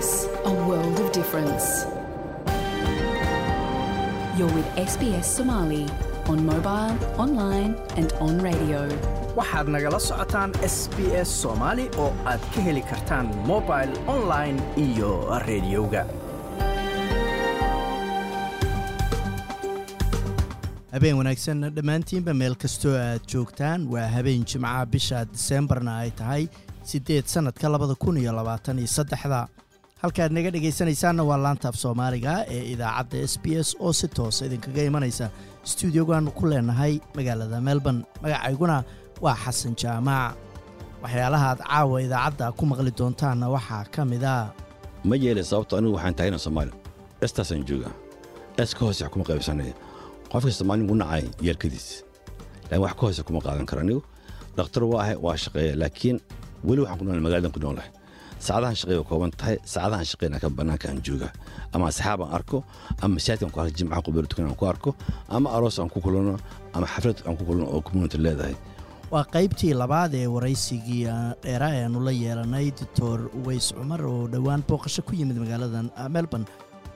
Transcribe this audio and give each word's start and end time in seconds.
SBS, 0.00 0.26
a 0.44 0.52
world 0.68 0.98
of 1.00 1.08
difference. 1.12 1.66
You're 4.36 4.52
with 4.58 4.68
SBS 4.76 5.24
Somali 5.36 5.86
on 6.28 6.44
mobile, 6.44 6.94
online, 7.24 7.72
and 8.00 8.12
on 8.26 8.34
radio. 8.48 8.80
waxaad 9.38 9.68
nagala 9.74 9.98
socotaan 10.08 10.50
s 10.74 10.76
b 10.96 10.98
s 11.26 11.30
soomaali 11.42 11.84
oo 12.02 12.08
aad 12.32 12.42
ka 12.52 12.60
heli 12.66 12.82
kartaan 12.90 13.26
mobil 13.50 13.90
online 14.14 14.56
iyo 14.84 15.10
rediyoga 15.48 16.02
habeen 20.94 21.16
wanaagsan 21.20 21.60
dhammaantiinba 21.76 22.32
meel 22.40 22.54
kastoo 22.62 22.94
aad 23.02 23.20
joogtaan 23.32 23.80
waa 23.94 24.08
habeen 24.16 24.44
jimcaha 24.52 24.86
bisha 24.94 25.18
diseembarna 25.34 25.92
ay 26.04 26.10
tahay 26.20 26.42
siddeed 26.92 27.24
sannadka 27.34 27.68
labada 27.74 27.94
kun 28.04 28.16
iyo 28.22 28.32
labaatan 28.40 28.78
iyo 28.82 28.90
saddexda 28.96 29.40
halkaad 30.06 30.32
naga 30.36 30.50
dhegaysanaysaanna 30.54 31.22
waa 31.30 31.38
laantaaf 31.44 31.76
soomaaliga 31.82 32.32
ee 32.54 32.62
idaacadda 32.72 33.18
s 33.32 33.34
b 33.42 33.46
s 33.66 33.68
oo 33.84 33.92
si 33.98 34.06
toosa 34.16 34.42
idinkaga 34.46 34.82
imanaysa. 34.90 35.26
Stuudiogaannu 35.70 36.30
ku 36.38 36.44
leenahay 36.50 36.92
magaalada 37.16 37.58
melbourne. 37.68 38.02
Magacayguna 38.22 38.76
waa 39.24 39.34
xasan 39.44 39.74
jaamac. 39.82 40.34
Waxyaalaha 41.02 41.46
aad 41.52 41.60
caawa 41.68 41.96
idaacadda 42.06 42.46
ku 42.58 42.62
maqli 42.70 42.90
doontaanna 42.98 43.46
waxaa 43.54 43.84
ka 43.94 44.02
mid 44.10 44.24
a 44.24 44.52
ma 45.08 45.14
yeelay 45.24 45.44
sababto 45.50 45.72
anigu 45.78 45.94
waxaan 45.98 46.14
tahayna 46.18 46.38
soomaali. 46.44 46.72
Estaasaan 47.24 47.62
joogaa. 47.68 47.92
Es 48.62 48.70
ka 48.76 48.80
hoose 48.86 49.02
wax 49.04 49.10
kuma 49.12 49.24
qaybsanaya 49.28 49.74
qofka 50.30 50.50
soomaali 50.58 50.82
ugu 50.86 50.94
nacay 51.02 51.24
yeelkadiis. 51.46 51.88
Laakiin 52.70 52.82
wax 52.84 52.92
ka 52.98 53.02
hoose 53.06 53.22
kuma 53.26 53.40
qaadan 53.46 53.66
karo 53.70 53.80
anigu. 53.84 54.00
Dhakhtar 54.56 54.82
waa 54.92 55.02
ahay 55.02 55.16
waa 55.24 55.36
shaqeeya. 55.42 55.74
Laakiin 55.82 56.16
weli 56.68 56.80
waxaan 56.82 56.98
ku 57.00 57.04
nool 57.04 57.20
magaaladan 57.26 57.52
ku 57.56 57.60
noolahay 57.64 57.90
saacadahan 58.38 58.76
shaqeey 58.80 58.98
waa 59.00 59.08
kooban 59.10 59.30
tahay 59.40 59.56
saacadahan 59.64 60.06
shaqeyna 60.12 60.40
ka 60.42 60.48
bannaanka 60.58 60.88
aan 60.90 61.00
joogaa 61.06 61.32
ama 61.74 61.86
asxaab 61.90 62.20
aan 62.22 62.32
arko 62.38 62.58
ama 63.02 63.14
masaajidkan 63.16 63.50
ku 63.54 63.60
arko 63.60 63.72
jimcaha 63.78 64.02
qubeelo 64.06 64.26
tukan 64.32 64.46
aan 64.50 64.56
ku 64.60 64.66
arko 64.72 64.90
ama 65.28 65.50
aroos 65.56 65.78
aan 65.78 65.88
ku 65.94 66.00
kulano 66.00 66.36
ama 66.74 66.86
xaflad 66.86 67.18
aan 67.26 67.36
ku 67.36 67.44
kulano 67.48 67.66
oo 67.74 67.80
community 67.80 68.18
leedahay. 68.18 68.54
Waa 69.10 69.24
qaybtii 69.24 69.72
labaad 69.82 70.14
ee 70.14 70.26
waraysigii 70.26 71.04
dheera 71.42 71.68
eanu 71.80 72.00
la 72.06 72.10
yeelanay 72.12 72.70
doctor 72.80 73.30
uweys 73.40 73.72
cumar 73.72 74.00
oo 74.04 74.26
dhowaan 74.28 74.62
booqasho 74.68 75.02
ku 75.02 75.14
yimid 75.14 75.38
magaaladan 75.42 75.90
melbourne 76.16 76.46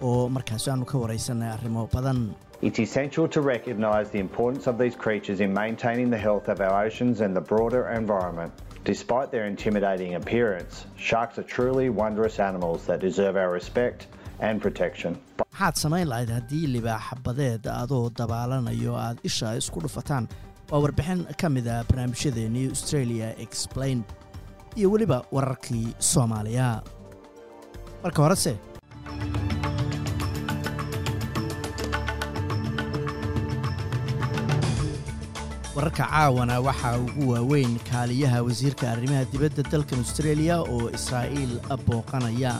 oo 0.02 0.28
markaas 0.28 0.68
aanu 0.68 0.84
ka 0.84 0.98
waraysanay 0.98 1.50
arrimo 1.56 1.88
badan. 1.94 2.34
It's 2.68 2.78
essential 2.78 3.26
to 3.34 3.40
recognise 3.40 4.10
the 4.14 4.18
importance 4.26 4.66
of 4.70 4.76
these 4.82 4.96
creatures 5.04 5.40
in 5.40 5.50
maintaining 5.62 6.10
the 6.10 6.18
health 6.26 6.46
of 6.52 6.60
our 6.60 6.74
oceans 6.86 7.20
and 7.24 7.32
the 7.34 7.40
broader 7.52 7.82
environment. 8.00 8.52
Despite 8.84 9.30
their 9.30 9.46
intimidating 9.46 10.14
appearance, 10.14 10.86
sharks 10.96 11.38
are 11.38 11.42
truly 11.56 11.90
wondrous 11.90 12.40
animals 12.40 12.86
that 12.86 12.98
deserve 13.00 13.36
our 13.36 13.50
respect 13.52 14.06
and 14.40 14.60
protection. 14.66 15.12
maxaad 15.40 15.76
samayn 15.84 16.06
lahayd 16.12 16.30
haddii 16.36 16.66
libaaxa 16.76 17.16
badeed 17.26 17.66
adoo 17.82 18.04
dabaalanayo 18.20 18.94
aad 19.06 19.18
isha 19.28 19.48
isku 19.60 19.78
dhufataan. 19.84 20.24
Waa 20.70 20.80
warbixin 20.84 21.20
ka 21.42 21.48
mid 21.56 21.66
a 21.74 21.76
barnaamijyadeennii 21.88 22.64
australia 22.74 23.28
explain 23.46 23.98
iyo 24.78 24.88
weliba 24.94 25.18
wararkii 25.36 25.86
soomaaliya. 26.12 26.68
Marka 28.04 28.20
horese 28.26 28.52
wararka 35.80 36.04
caawana 36.04 36.60
waxaa 36.60 36.98
ugu 36.98 37.30
waaweyn 37.32 37.78
kaaliyaha 37.90 38.42
wasiirka 38.42 38.90
arrimaha 38.92 39.24
dibadda 39.32 39.62
dalkan 39.72 39.98
australia 40.04 40.60
oo 40.60 40.90
israa'iil 40.98 41.56
booqanaya 41.86 42.52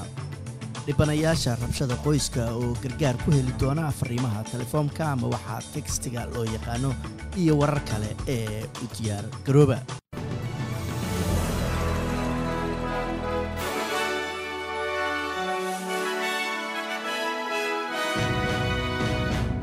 dhibanayaasha 0.86 1.56
rabshada 1.62 1.96
qoyska 2.04 2.42
oo 2.56 2.72
gargaar 2.82 3.16
ku 3.24 3.30
heli 3.36 3.52
doona 3.60 3.92
fariimaha 4.00 4.40
telefoomka 4.52 5.04
ama 5.12 5.26
waxaa 5.36 5.60
tekstiga 5.74 6.24
loo 6.34 6.44
yaqaano 6.54 6.94
iyo 7.36 7.58
warar 7.60 7.82
kale 7.90 8.16
ee 8.36 8.64
u 8.64 8.86
diyaar 8.96 9.24
garooba 9.46 9.78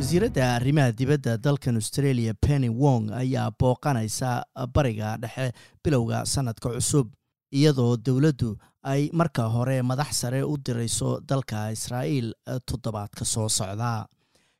wasiiradda 0.07 0.55
arrimaha 0.55 0.91
dibadda 0.95 1.37
dalkan 1.37 1.75
australia 1.75 2.33
penny 2.33 2.69
wong 2.69 3.11
ayaa 3.11 3.51
booqanaysa 3.59 4.29
bariga 4.75 5.17
dhexe 5.23 5.51
bilowga 5.83 6.23
sannadka 6.33 6.69
cusub 6.75 7.07
iyadoo 7.51 7.97
dowladdu 7.97 8.55
ay 8.83 9.09
marka 9.11 9.43
hore 9.55 9.81
madax 9.83 10.11
sare 10.21 10.43
u 10.47 10.55
dirayso 10.57 11.19
dalka 11.31 11.71
israa'iil 11.75 12.31
toddobaadka 12.65 13.25
soo 13.25 13.49
socda. 13.49 14.07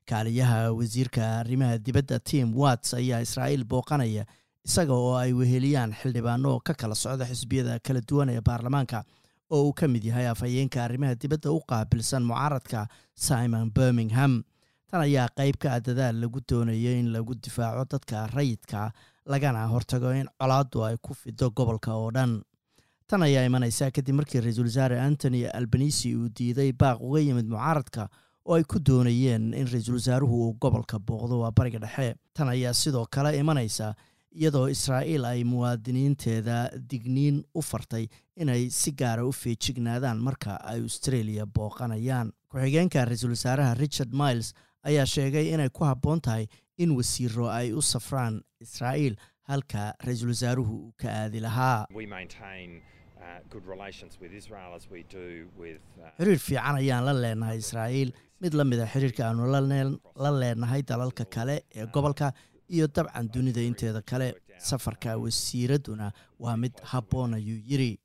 Kaaliyaha 0.05 0.73
wasiirka 0.75 1.23
arrimaha 1.39 1.77
dibadda 1.79 2.19
tim 2.19 2.51
watts 2.53 2.93
ayaa 2.93 3.23
israa'iil 3.23 3.63
booqanaya 3.63 4.25
isaga 4.67 4.91
oo 4.93 5.15
ay 5.15 5.31
weheliyaan 5.31 5.95
xildhibaano 6.01 6.59
ka 6.59 6.73
kala 6.73 6.95
socda 6.95 7.23
xisbiyada 7.31 7.79
kala 7.79 8.01
duwan 8.09 8.29
ee 8.35 8.41
baarlamaanka 8.43 9.03
oo 9.51 9.63
uu 9.69 9.73
ka 9.73 9.87
mid 9.87 10.03
yahay 10.03 10.27
afhayeenka 10.27 10.83
arrimaha 10.83 11.15
dibadda 11.15 11.51
u 11.55 11.63
qaabilsan 11.71 12.23
mucaaradka 12.31 12.87
simon 13.15 13.71
birmingham 13.71 14.43
tan 14.89 15.01
ayaa 15.07 15.27
qayb 15.37 15.57
ka 15.59 15.73
ah 15.75 15.79
dadaal 15.79 16.15
lagu 16.23 16.39
doonayo 16.49 16.91
in 16.99 17.11
lagu 17.15 17.35
difaaco 17.35 17.85
dadka 17.93 18.27
rayidka 18.35 18.91
lagana 19.25 19.67
hortago 19.73 20.11
in 20.15 20.27
colaaddu 20.39 20.83
ay 20.87 20.95
ku 21.01 21.13
fido 21.13 21.49
gobolka 21.51 21.91
oo 21.95 22.11
dhan. 22.11 22.41
Tan 23.07 23.23
ayaa 23.23 23.43
imanaysa 23.47 23.91
kadib 23.91 24.15
markii 24.19 24.39
ra'iisul 24.43 24.67
wasaare 24.71 24.99
antony 24.99 25.45
albanisi 25.59 26.15
uu 26.15 26.29
diiday 26.29 26.71
baaq 26.71 26.99
uga 27.01 27.19
yimid 27.19 27.47
mucaaradka 27.51 28.07
oo 28.45 28.55
ay 28.55 28.63
ku 28.63 28.79
doonayeen 28.79 29.53
in 29.53 29.67
ra'iisul 29.67 29.95
wasaaruhu 29.99 30.35
uu 30.47 30.53
gobolka 30.61 30.99
booqdo 30.99 31.39
waa 31.43 31.51
bariga 31.51 31.79
dhexe. 31.83 32.15
Tan 32.33 32.47
ayaa 32.49 32.73
sidoo 32.73 33.05
kale 33.11 33.35
imanaysa 33.39 33.93
iyadoo 34.31 34.67
israa'iil 34.71 35.25
ay 35.25 35.43
muwaadiniinteeda 35.43 36.71
digniin 36.89 37.43
u 37.55 37.61
fartay 37.61 38.07
inay 38.35 38.69
si 38.69 38.91
gaara 38.91 39.25
u 39.25 39.31
feejignaadaan 39.31 40.19
marka 40.19 40.55
ay 40.63 40.79
australia 40.81 41.45
booqanayaan. 41.45 42.31
Ku-xigeenka 42.51 43.05
ra'iisul 43.05 43.35
wasaaraha 43.35 43.73
richard 43.83 44.11
miles 44.13 44.53
ayaa 44.89 45.05
sheegay 45.13 45.45
inay 45.53 45.69
ku 45.69 45.83
habboon 45.89 46.19
tahay 46.27 46.45
in 46.83 46.91
wasiiro 46.97 47.45
ay 47.59 47.71
u 47.73 47.81
safraan 47.91 48.41
israa'iil 48.65 49.15
halka 49.49 49.83
ra'iisul 50.05 50.29
wasaaruhu 50.33 50.73
uu 50.85 50.93
ka 51.01 51.07
aadi 51.21 51.39
lahaa. 51.47 51.85
Xiriir 56.19 56.39
fiican 56.39 56.75
ayaan 56.81 57.05
la 57.05 57.13
leenahay 57.13 57.57
israa'iil. 57.63 58.11
Mid 58.41 58.53
la 58.53 58.63
mid 58.63 58.79
a 58.79 58.85
xiriirka 58.85 59.23
aanu 59.27 59.47
la 59.51 60.31
leenahay 60.41 60.81
dalalka 60.83 61.25
kale 61.25 61.55
ee 61.75 61.85
gobolka 61.95 62.31
iyo 62.69 62.87
dabcan 62.87 63.29
dunida 63.33 63.61
inteeda 63.61 64.01
kale. 64.01 64.33
Safarka 64.59 65.17
wasiiradduna 65.17 66.11
waa 66.39 66.57
mid 66.57 66.73
habboon 66.91 67.33
ayuu 67.33 67.57
yidri 67.69 67.99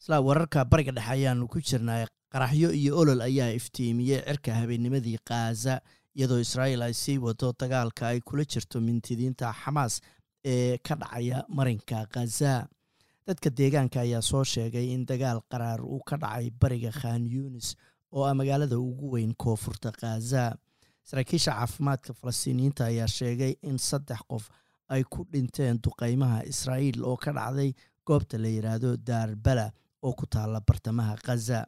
isla 0.00 0.20
wararka 0.20 0.64
bariga 0.64 0.92
dhexe 0.92 1.10
ayaanu 1.14 1.48
ku 1.48 1.58
jirnay 1.60 2.06
qaraxyo 2.32 2.70
iyo 2.72 2.98
olol 3.00 3.20
ayaa 3.22 3.50
iftiimiyey 3.58 4.20
cirka 4.26 4.54
habeennimadii 4.54 5.18
kaaza 5.24 5.80
iyadoo 6.16 6.40
israa'iil 6.40 6.82
ay 6.82 6.94
sii 6.94 7.18
wado 7.18 7.52
dagaalka 7.60 8.08
ay 8.12 8.20
kula 8.20 8.44
jirto 8.44 8.80
mintidiinta 8.80 9.52
xamaas 9.62 10.00
ee 10.44 10.78
ka 10.78 10.94
dhacaya 11.00 11.44
marinka 11.48 12.06
khaza 12.14 12.68
dadka 13.26 13.50
deegaanka 13.50 14.00
ayaa 14.00 14.22
soo 14.22 14.44
sheegay 14.44 14.86
in 14.94 15.06
dagaal 15.06 15.40
qaraar 15.50 15.80
uu 15.84 16.00
ka 16.08 16.16
dhacay 16.16 16.50
bariga 16.60 16.90
khan 17.00 17.22
yunis 17.34 17.76
oo 18.12 18.24
ah 18.28 18.34
magaalada 18.34 18.76
ugu 18.78 19.10
weyn 19.14 19.32
koonfurta 19.34 19.92
khaza 20.00 20.56
saraakiisha 21.08 21.52
caafimaadka 21.58 22.12
falastiiniyiinta 22.20 22.84
ayaa 22.90 23.06
sheegay 23.18 23.54
in 23.62 23.78
saddex 23.78 24.20
qof 24.30 24.44
ay 24.88 25.02
ku 25.04 25.24
dhinteen 25.32 25.78
duqaymaha 25.84 26.42
israa'iil 26.52 27.00
oo 27.04 27.16
ka 27.16 27.32
dhacday 27.32 27.70
goobta 28.06 28.38
la 28.38 28.48
yidhaahdo 28.48 28.96
daarbala 28.96 29.66
oo 30.02 30.12
ku 30.12 30.26
taalla 30.26 30.60
bartamaha 30.60 31.14
khaza 31.24 31.64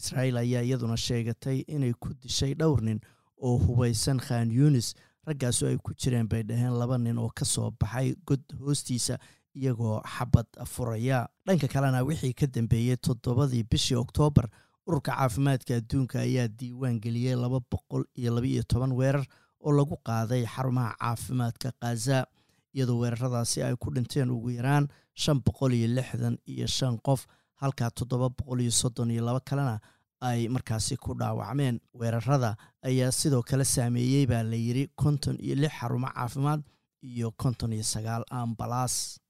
israa'iil 0.00 0.36
ayaa 0.42 0.62
iyaduna 0.66 0.96
sheegatay 0.96 1.58
inay 1.74 1.92
ku 1.94 2.12
dishay 2.22 2.54
dhowr 2.54 2.82
nin 2.82 3.00
oo 3.40 3.58
hubaysan 3.58 4.18
khan 4.20 4.50
yunis. 4.50 4.94
Raggaasoo 5.26 5.68
ay 5.68 5.76
ku 5.78 5.92
jireen 5.94 6.28
bay 6.28 6.42
dhaheen 6.42 6.72
laba 6.78 6.98
nin 6.98 7.18
oo 7.18 7.28
ka 7.34 7.44
soo 7.44 7.70
baxay 7.70 8.14
god 8.26 8.40
hoostiisa 8.60 9.18
iyagoo 9.54 10.00
xabad 10.04 10.46
furaya 10.66 11.28
dhanka 11.46 11.68
kalena 11.68 12.02
wixii 12.04 12.32
ka 12.34 12.46
dambeeyey 12.46 12.96
toddobadii 12.96 13.62
bishii 13.70 13.96
oktoobar 13.96 14.48
ururka 14.86 15.12
caafimaadka 15.12 15.76
adduunka 15.76 16.20
ayaa 16.20 16.48
diiwaan 16.48 17.00
geliyey 17.00 17.34
laba 17.36 17.60
boqol 17.60 18.04
iyo 18.14 18.34
labaiyo 18.34 18.62
toban 18.62 18.92
weerar 18.92 19.26
oo 19.60 19.72
lagu 19.72 19.96
qaaday 20.04 20.46
xarumaha 20.46 20.94
caafimaadka 21.00 21.72
khaza 21.80 22.26
iyadoo 22.74 22.98
weeraradaasi 23.02 23.62
ay 23.62 23.76
ku 23.76 23.90
dhinteen 23.90 24.30
ugu 24.30 24.50
yaraan 24.50 24.88
shan 25.14 25.40
boqol 25.44 25.72
iyo 25.74 25.88
lixdan 25.88 26.38
iyo 26.46 26.66
shan 26.66 26.96
qof 26.98 27.26
halka 27.60 27.90
toddoba 27.90 28.28
boqol 28.28 28.60
iyo 28.60 28.70
soddon 28.70 29.10
iyo 29.10 29.24
laba 29.24 29.40
kalena 29.40 29.80
ay 30.20 30.48
markaasi 30.48 30.96
ku 30.96 31.14
dhaawacmeen. 31.14 31.80
Weerarada 31.94 32.56
ayaa 32.84 33.10
sidoo 33.12 33.42
kale 33.42 33.64
saameeyey 33.64 34.26
baa 34.26 34.42
la 34.42 34.56
yidhi 34.56 34.88
konton 34.96 35.36
iyo 35.40 35.54
lix 35.54 35.72
xarumo 35.80 36.08
caafimaad 36.14 36.62
iyo 37.02 37.30
konton 37.42 37.72
iyo 37.72 37.82
sagaal 37.84 38.24
ambalaas. 38.30 39.20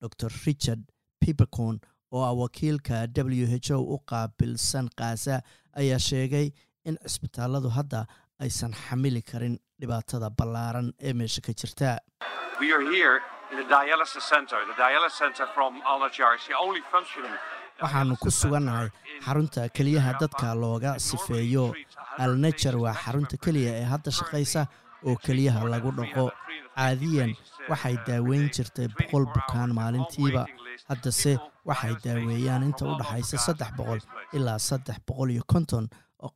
Dor 0.00 0.32
richard 0.46 0.82
pibercon 1.20 1.80
oo 2.12 2.22
ah 2.24 2.32
wakiilka 2.32 3.06
w 3.14 3.46
h 3.46 3.70
o 3.74 3.78
u 3.94 3.98
qaabilsan 4.10 4.88
kaasa 4.96 5.42
ayaa 5.80 5.98
sheegay 5.98 6.50
in 6.84 6.96
cisbitaaladu 7.04 7.68
hadda 7.68 8.06
aysan 8.40 8.72
xamili 8.72 9.22
karin 9.22 9.58
dhibaatada 9.80 10.30
ballaaran 10.38 10.92
ee 11.02 11.12
meesha 11.12 11.40
ka 11.46 11.52
jirta 11.52 11.98
Waxaanu 17.82 18.14
ku 18.18 18.30
sugannahay 18.30 18.88
xarunta 19.24 19.68
keliyaha 19.76 20.18
dadka 20.20 20.54
looga 20.54 20.98
sifeeyo. 20.98 21.74
Alnajar 22.18 22.74
waa 22.76 22.94
xarunta 22.94 23.36
keliya 23.44 23.72
ee 23.80 23.86
hadda 23.92 24.10
shaqaysa 24.10 24.66
oo 25.06 25.14
keliyaha 25.16 25.62
lagu 25.72 25.90
dhaqo. 25.98 26.30
Caadiyan 26.76 27.32
waxay 27.70 27.96
daaweyn 28.06 28.50
jirtay 28.54 28.88
boqol 28.96 29.24
bukaan 29.34 29.70
maalintiiba. 29.78 30.46
Haddase 30.90 31.38
waxay 31.64 31.94
daaweeyaan 32.04 32.62
inta 32.68 32.82
u 32.86 32.98
dhaxaysa 32.98 33.38
saddex 33.46 33.70
boqol 33.78 34.00
ilaa 34.34 34.58
saddex 34.58 34.98
boqol 35.06 35.30
iyo 35.30 35.42
konton 35.46 35.86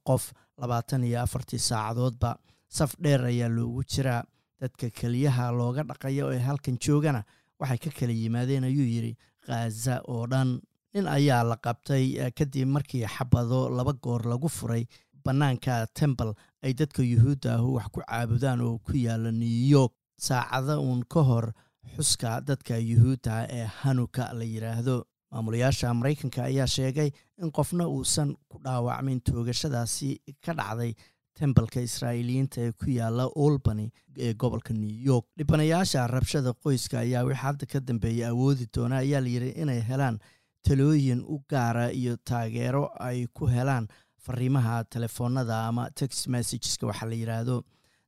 qof 0.06 0.32
labaatan 0.60 1.04
iyo 1.04 1.18
afartii 1.26 1.58
saacadoodba. 1.58 2.36
Saf 2.68 2.94
dheer 3.02 3.24
ayaa 3.26 3.48
loogu 3.48 3.82
jiraa. 3.84 4.22
Dadka 4.60 4.90
keliyaha 4.90 5.50
looga 5.50 5.82
dhaqayo 5.82 6.30
ee 6.34 6.38
halkan 6.38 6.78
joogana 6.78 7.24
waxay 7.58 7.78
ka 7.78 7.90
kala 7.98 8.12
yimaadeen 8.14 8.64
ayuu 8.64 8.86
yidhi 8.94 9.16
khaza 9.46 9.98
oo 10.06 10.26
dhan 10.30 10.60
nin 10.94 11.06
ayaa 11.08 11.42
la 11.50 11.56
qabtay 11.56 12.04
kadib 12.38 12.68
markii 12.68 13.06
xabado 13.06 13.68
laba 13.70 13.92
goor 14.04 14.22
lagu 14.32 14.48
furay 14.48 14.84
bannaanka 15.24 15.86
tembal 15.98 16.34
ay 16.62 16.72
dadka 16.74 17.02
yuhuudda 17.02 17.54
ahu 17.58 17.74
wax 17.78 17.86
ku 17.94 18.00
caabudaan 18.00 18.60
oo 18.60 18.78
ku 18.78 18.92
yaalla 18.96 19.30
new 19.32 19.58
york. 19.76 19.92
Saacada 20.18 20.78
uun 20.78 21.02
ka 21.08 21.22
hor 21.22 21.52
xuska 21.96 22.40
dadka 22.48 22.76
yuhuudda 22.78 23.46
ee 23.50 23.64
hanuka 23.80 24.32
la 24.38 24.44
yidhaahdo 24.44 24.96
maamulayaasha 25.32 25.94
maraykanka 25.94 26.44
ayaa 26.50 26.66
sheegay 26.66 27.10
in 27.42 27.50
qofna 27.50 27.88
uusan 27.88 28.36
ku 28.50 28.58
dhaawacmin 28.64 29.20
toogashadaasi 29.20 30.10
ka 30.44 30.52
dhacday 30.60 30.92
tembalka 31.38 31.80
israa'iiliyiinta 31.80 32.58
ee 32.66 32.72
ku 32.72 32.90
yaalla 32.98 33.24
olbany 33.44 33.86
ee 34.18 34.34
gobolka 34.34 34.74
new 34.74 34.96
york. 35.10 35.24
Dhibanayaasha 35.38 36.06
rabshada 36.06 36.52
qoyska 36.64 36.98
ayaa 37.04 37.24
wixii 37.24 37.42
hadda 37.44 37.66
ka 37.72 37.80
dambeeyay 37.80 38.28
awoodi 38.30 38.66
doona 38.74 38.96
ayaa 39.04 39.20
layidhi 39.26 39.50
inay 39.62 39.80
helaan 39.90 40.18
talooyin 40.66 41.20
u 41.34 41.36
gaara 41.50 41.86
iyo 42.00 42.16
taageero 42.30 42.84
ay 43.08 43.26
ku 43.34 43.46
helaan 43.46 43.86
fariimaha 44.26 44.84
telefoonada 44.84 45.56
ama 45.68 45.84
text 46.00 46.26
messageska 46.34 46.86
waxaa 46.90 47.08
la 47.10 47.14
yidhaahdo 47.22 47.56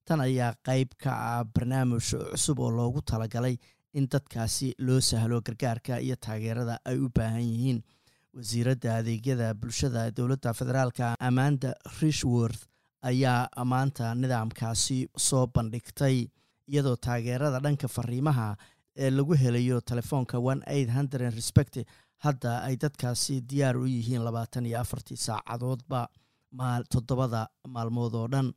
tan 0.06 0.20
ayaa 0.20 0.52
qayb 0.68 0.88
ka 1.02 1.10
ah 1.32 1.44
barnaamij 1.54 2.00
cusub 2.32 2.58
oo 2.60 2.70
loogu 2.70 3.00
talagalay 3.10 3.56
in 3.98 4.06
dadkaasi 4.12 4.74
loo 4.86 5.00
sahlo 5.00 5.40
gargaarka 5.46 5.98
iyo 6.06 6.16
taageerada 6.16 6.78
ay 6.84 6.98
u 6.98 7.08
baahan 7.16 7.42
yihiin. 7.42 7.80
Wasiiradda 8.36 8.96
adeegyada 9.00 9.54
bulshada 9.54 10.10
dowladda 10.16 10.52
federaalka 10.58 11.14
amanda 11.28 11.70
rishworth 12.00 12.62
ayaa 13.10 13.48
maanta 13.72 14.14
nidaamkaasi 14.14 14.98
soo 15.26 15.46
bandhigtay 15.46 16.16
iyadoo 16.72 16.96
taageerada 17.06 17.60
dhanka 17.64 17.88
fariimaha 17.96 18.48
ee 18.96 19.10
lagu 19.10 19.34
helayo 19.34 19.80
telefoonka 19.80 20.38
respect 21.34 21.78
hadda 22.24 22.62
ay 22.62 22.76
dadkaasi 22.76 23.40
diyaar 23.40 23.76
u 23.76 23.86
yihiin 23.86 24.22
labaatan 24.24 24.66
iyo 24.66 24.80
afartii 24.80 25.16
saacadoodba 25.16 26.08
toddobada 26.90 27.48
maalmood 27.68 28.14
oo 28.14 28.28
dhan. 28.28 28.52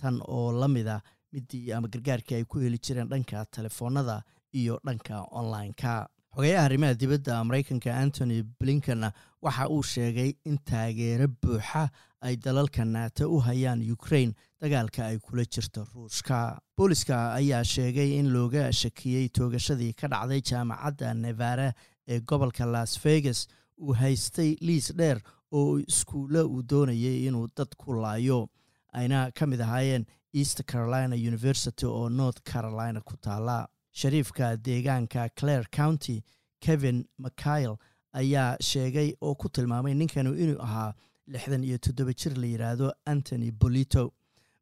Tan 0.00 0.20
oo 0.28 0.52
la 0.52 0.68
mid 0.68 0.86
a 0.88 1.00
midii 1.32 1.72
ama 1.72 1.88
gargaarkii 1.88 2.34
ay 2.36 2.44
ku 2.44 2.58
heli 2.58 2.78
jireen 2.78 3.08
dhanka 3.08 3.44
telefoonada 3.56 4.22
iyo 4.52 4.80
dhanka 4.84 5.22
online-ka. 5.30 6.08
Xogeyaha 6.36 6.64
arrimaha 6.66 6.94
dibadda 6.94 7.44
maraykanka 7.44 7.94
antony 7.96 8.42
blinken 8.42 9.10
waxa 9.42 9.68
uu 9.70 9.82
sheegay 9.82 10.34
in 10.44 10.58
taageero 10.58 11.26
buuxa 11.42 11.88
ay 12.26 12.34
dalalka 12.44 12.84
naata 12.84 13.28
u 13.28 13.38
hayaan 13.46 13.80
ukraine 13.96 14.32
dagaalka 14.60 15.02
ay 15.06 15.18
kula 15.18 15.44
jirto 15.54 15.84
ruushka. 15.94 16.38
Booliska 16.76 17.16
ayaa 17.38 17.62
sheegay 17.64 18.10
in 18.18 18.28
looga 18.34 18.64
shakiyey 18.80 19.28
toogashadii 19.38 19.92
ka 20.00 20.08
dhacday 20.08 20.40
jaamacadda 20.50 21.14
nevara 21.14 21.68
ee 22.08 22.20
gobolka 22.20 22.66
las 22.66 22.96
vegas. 23.04 23.46
Uu 23.80 23.92
haystay 24.00 24.56
liis 24.60 24.92
dheer 24.98 25.18
oo 25.52 25.78
iskuulle 25.78 26.42
uu 26.42 26.62
doonayay 26.62 27.26
inuu 27.28 27.46
dad 27.56 27.76
ku 27.76 27.92
laayo. 28.02 28.48
Ayna 28.92 29.30
ka 29.38 29.46
mid 29.46 29.60
ahaayeen 29.60 30.06
east 30.32 30.62
carolina 30.66 31.16
university 31.16 31.86
oo 31.86 32.08
north 32.08 32.40
carolina 32.52 33.00
ku 33.00 33.16
taala. 33.16 33.66
Shariifka 33.92 34.56
deegaanka 34.56 35.28
clare 35.38 35.66
county 35.70 36.22
kevin 36.60 37.04
mikail 37.18 37.76
ayaa 38.14 38.56
sheegay 38.60 39.12
oo 39.20 39.34
ku 39.34 39.48
tilmaamay 39.48 39.94
ninkanu 39.94 40.32
inuu 40.34 40.60
ahaa 40.66 40.92
lixdan 41.34 41.64
iyo 41.64 41.78
toddoba 41.78 42.12
jir 42.20 42.34
la 42.42 42.46
yidhaahdo 42.46 42.92
antony 43.06 43.50
bolito. 43.50 44.12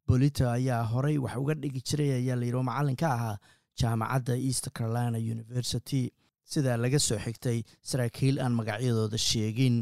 Bolito 0.09 0.45
ayaa 0.51 0.83
horey 0.93 1.19
wax 1.19 1.37
uga 1.37 1.55
dhigi 1.55 1.81
jiray 1.89 2.11
ayaa 2.21 2.37
layidhi 2.41 2.57
oo 2.59 2.63
macallin 2.71 2.97
ka 2.97 3.09
ahaa 3.17 3.37
jaamacadda 3.81 4.37
east 4.49 4.69
carolina 4.77 5.19
university. 5.19 6.13
Sida 6.45 6.77
laga 6.77 6.99
soo 7.01 7.19
xigtay 7.19 7.63
saraakiil 7.91 8.37
aan 8.45 8.53
magacyadooda 8.59 9.19
sheegin. 9.19 9.77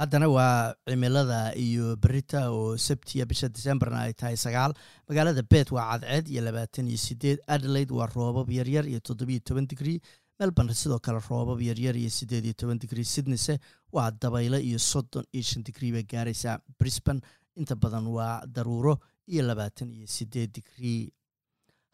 Haddana 0.00 0.26
waa 0.28 0.74
cimilada 0.88 1.54
iyo 1.54 1.96
berita 1.96 2.50
oo 2.50 2.76
sabtiya 2.76 3.24
bisha 3.30 3.48
decemberna 3.48 4.00
ay 4.08 4.12
tahay 4.14 4.36
sagaal. 4.36 4.72
Magaalada 5.08 5.42
bet 5.52 5.70
waa 5.70 5.86
cadceed 5.98 6.26
iyo 6.32 6.42
labaatan 6.42 6.88
iyo 6.90 6.98
sideed 6.98 7.38
adelaide 7.46 7.92
waa 7.94 8.06
roobab 8.14 8.50
yaryar 8.50 8.86
iyo 8.88 8.98
toddobiyo 9.00 9.40
toban 9.46 9.66
digrii 9.70 10.00
melbourne 10.42 10.74
sidoo 10.82 10.98
kale 11.06 11.20
roobab 11.30 11.60
yaryar 11.68 11.96
iyo 12.02 12.10
sideed 12.18 12.44
iyo 12.50 12.54
toban 12.62 12.78
digrii 12.84 13.08
sydneyse 13.14 13.54
waa 13.96 14.10
dabaylo 14.22 14.58
iyo 14.68 14.78
soddon 14.90 15.24
iyo 15.34 15.44
shan 15.50 15.62
digrii 15.68 15.92
bay 15.96 16.04
gaaraysaa 16.12 16.58
brisbane 16.78 17.20
inta 17.60 17.74
badan 17.84 18.06
waa 18.16 18.34
daruuro 18.56 18.94
iyo 19.32 19.42
labaatan 19.48 19.90
iyo 19.98 20.06
sideed 20.16 20.50
digrii 20.58 21.00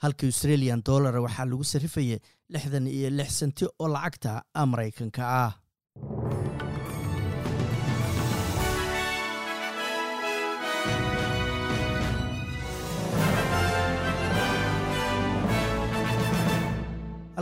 halka 0.02 0.26
australian 0.30 0.82
dollara 0.88 1.20
waxaa 1.26 1.46
lagu 1.52 1.64
sarrifayay 1.72 2.18
lixdan 2.54 2.86
iyo 2.96 3.08
lix 3.18 3.30
senti 3.40 3.64
oo 3.78 3.88
lacagta 3.94 4.42
maraykanka 4.72 5.22
ah 5.44 5.52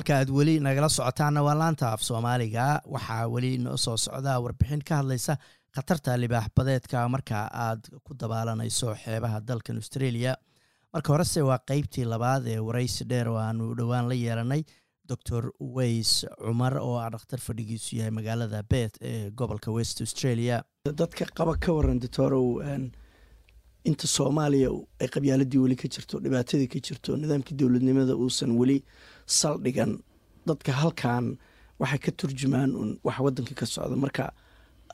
halka 0.06 0.20
aad 0.20 0.30
weli 0.30 0.60
nagala 0.60 0.88
socotaana 0.88 1.42
waa 1.42 1.54
laanta 1.54 1.92
af 1.92 2.00
soomaaliga. 2.02 2.80
Waxaa 2.86 3.28
weli 3.28 3.58
noo 3.58 3.76
soo 3.76 3.96
socdaa 3.96 4.40
warbixin 4.40 4.82
ka 4.84 4.96
hadlaysa 5.02 5.36
khatarta 5.74 6.16
libaax 6.16 6.48
badeedka 6.56 7.08
marka 7.08 7.48
aad 7.52 7.88
ku 8.04 8.14
dabaalanayso 8.14 8.94
xeebaha 8.94 9.40
dalkan 9.40 9.76
australia. 9.76 10.36
Marka 10.94 11.12
horese 11.12 11.42
waa 11.42 11.58
qeybtii 11.58 12.04
labaad 12.04 12.46
ee 12.46 12.58
waraysi 12.58 13.04
dheer 13.04 13.28
oo 13.28 13.38
aanu 13.38 13.74
dhowaan 13.76 14.08
la 14.08 14.14
yeelanay. 14.14 14.62
Doctor 15.08 15.50
ways 15.60 16.24
cumar 16.38 16.78
oo 16.78 16.98
ah 16.98 17.10
dhakhtar 17.10 17.38
fadhigiisu 17.40 17.96
yahay 17.96 18.10
magaalada 18.10 18.62
beth 18.62 18.96
ee 19.02 19.30
gobolka 19.30 19.70
west 19.72 20.00
australia. 20.00 20.62
Dadka 20.84 21.26
qaba 21.34 21.56
ka 21.58 21.72
waran 21.72 21.98
doctorow 22.00 22.62
inta 23.86 24.06
soomaaliya 24.06 24.68
ay 25.00 25.08
qabyaaladii 25.08 25.58
weli 25.62 25.76
ka 25.76 25.88
jirto 25.88 26.18
dhibaatadii 26.18 26.66
ka 26.68 26.78
jirto 26.86 27.16
nidaamkii 27.16 27.54
dowladnimada 27.60 28.16
uusan 28.16 28.50
weli 28.58 28.82
saldhigan 29.26 29.92
dadka 30.48 30.72
halkan 30.82 31.24
waxay 31.80 31.98
ka 32.04 32.10
turjumaan 32.20 32.70
un 32.82 32.90
wax 33.06 33.16
wadankii 33.26 33.54
ka 33.60 33.66
socda. 33.66 33.96
Marka 34.04 34.24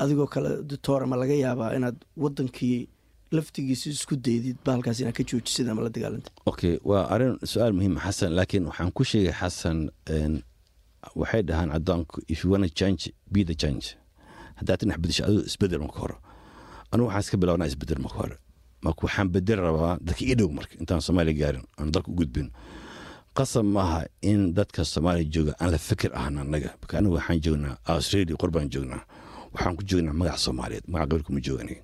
adigoo 0.03 0.27
kale 0.35 0.51
doctora 0.71 1.07
ma 1.07 1.17
laga 1.23 1.35
yaabaa 1.45 1.75
inaad 1.77 1.97
wadankii 2.17 2.89
laftigiisa 3.37 3.87
isku 3.91 4.15
daydid 4.27 4.57
bahalkaas 4.67 5.01
inaad 5.01 5.17
ka 5.19 5.25
joojisid 5.31 5.69
ama 5.69 5.83
la 5.87 5.91
dagaalanta 5.97 6.31
okay 6.51 6.75
waa 6.91 7.05
arrin 7.15 7.35
su'aal 7.53 7.73
muhiima 7.77 8.01
xasan. 8.07 8.31
Laakiin 8.39 8.65
waxaan 8.71 8.91
ku 8.97 9.03
sheegay 9.11 9.33
xasan 9.41 9.79
waxay 11.21 11.43
dhahaan 11.49 11.71
cadaanku 11.75 12.17
if 12.33 12.45
you 12.45 12.51
wanna 12.53 12.69
change 12.69 13.03
be 13.33 13.41
the 13.51 13.55
change. 13.63 13.87
Haddaad 14.59 14.79
dhinax 14.81 14.99
bedesho 15.03 15.23
aduu 15.29 15.43
isbeddel 15.51 15.81
marka 15.85 15.99
hore 16.05 16.17
anigu 16.93 17.07
waxaan 17.09 17.23
iska 17.25 17.37
bilawnaa 17.43 17.67
isbeddel 17.73 18.01
marka 18.05 18.19
hore 18.23 18.37
marka 18.85 19.01
waxaan 19.07 19.29
bedel 19.35 19.59
rabaa 19.67 19.93
dadka 20.07 20.23
ii 20.31 20.35
dhow 20.41 20.49
marka 20.59 20.75
intaan 20.83 21.01
soomaaliya 21.07 21.37
gaarin 21.41 21.65
aan 21.79 21.91
dalka 21.95 22.09
u 22.13 22.15
gudbin 22.21 22.49
qasab 23.37 23.65
maaha 23.77 24.01
in 24.23 24.53
dadka 24.55 24.85
soomaaliya 24.85 25.31
jooga. 25.35 25.53
Aan 25.61 25.71
la 25.73 25.79
fikir 25.79 26.11
ahan 26.15 26.39
annaga 26.39 26.71
anigu 26.99 27.15
waxaan 27.19 27.41
joognaa 27.45 27.77
australia 27.87 28.37
qorbaan 28.37 28.69
joognaa. 28.75 29.03
Waxaan 29.55 29.77
ku 29.77 29.83
joognaa 29.91 30.12
magaca 30.12 30.39
soomaaliyeed 30.45 30.85
magaca 30.89 31.09
qabiilku 31.11 31.33
ma 31.33 31.41
joogani 31.47 31.77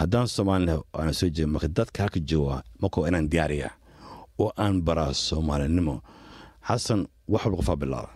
haddaan 0.00 0.28
soomaaliya 0.28 0.76
aana 0.98 1.12
soo 1.12 1.28
jeeda 1.28 1.46
marka 1.54 1.68
dadka 1.68 1.98
halka 2.02 2.20
jooga 2.30 2.62
marka 2.80 3.00
waa 3.00 3.08
inaan 3.08 3.28
diyaariyaa 3.32 3.72
oo 4.38 4.52
aan 4.56 4.82
baraa 4.82 5.12
soomaalinimo. 5.12 6.02
Xasan 6.68 7.06
wax 7.28 7.42
walba 7.44 7.56
qofaa 7.60 7.76
bilaaba. 7.76 8.10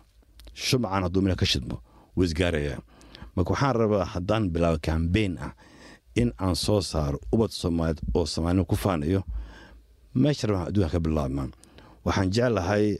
Shumcan 0.54 1.02
hadduu 1.04 1.22
mila 1.22 1.36
ka 1.36 1.46
shidmo 1.46 1.76
wuu 2.16 2.24
isgaarayaa 2.24 2.78
marka 3.36 3.50
waxaan 3.52 3.76
rabaa 3.80 4.04
haddaan 4.04 4.44
bilaabo 4.52 4.78
kambeyn 4.86 5.38
ah 5.38 5.52
in 6.20 6.32
aan 6.38 6.54
soo 6.56 6.80
saaro 6.80 7.18
ubad 7.32 7.50
soomaaliyeed 7.50 8.00
oo 8.14 8.26
soomaalinimo 8.26 8.64
ku 8.64 8.76
faanayo 8.76 9.22
meesha 10.14 10.46
rabaan 10.48 10.68
adduunka 10.68 10.90
ka 10.92 11.00
bilaabmaan 11.00 11.50
waxaan 12.04 12.30
jeclahay 12.34 12.98